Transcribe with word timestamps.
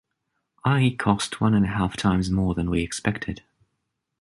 I 0.65 0.95
cost 0.97 1.41
one 1.41 1.53
and 1.53 1.63
a 1.63 1.67
half 1.67 1.95
times 1.95 2.31
more 2.31 2.55
than 2.55 2.71
we 2.71 2.81
expected. 2.81 3.43